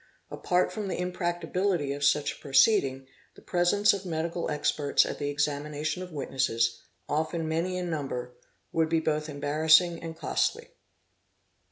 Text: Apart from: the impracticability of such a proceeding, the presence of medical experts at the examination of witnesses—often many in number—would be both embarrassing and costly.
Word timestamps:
Apart 0.31 0.71
from: 0.71 0.87
the 0.87 0.99
impracticability 0.99 1.93
of 1.93 2.03
such 2.03 2.33
a 2.35 2.39
proceeding, 2.39 3.05
the 3.35 3.41
presence 3.43 3.93
of 3.93 4.03
medical 4.03 4.49
experts 4.49 5.05
at 5.05 5.19
the 5.19 5.29
examination 5.29 6.01
of 6.01 6.11
witnesses—often 6.11 7.47
many 7.47 7.77
in 7.77 7.87
number—would 7.91 8.89
be 8.89 8.99
both 8.99 9.29
embarrassing 9.29 10.01
and 10.01 10.17
costly. 10.17 10.69